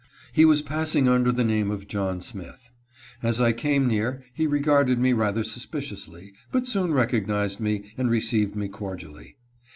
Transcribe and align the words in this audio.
He 0.33 0.45
was 0.45 0.63
passing 0.63 1.07
under 1.07 1.31
the 1.31 1.43
name 1.43 1.69
of 1.69 1.87
John 1.87 2.21
Smith. 2.21 2.71
As 3.21 3.39
I 3.39 3.51
came 3.53 3.85
near, 3.87 4.23
he 4.33 4.47
regarded 4.47 4.97
me 4.97 5.13
rather 5.13 5.43
suspiciously, 5.43 6.33
but 6.51 6.65
soon 6.67 6.91
recognized 6.91 7.59
me, 7.59 7.93
and 7.99 8.09
received 8.09 8.55
me 8.55 8.67
cordially. 8.67 9.37